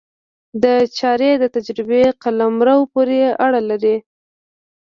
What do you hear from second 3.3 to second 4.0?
اړه لري.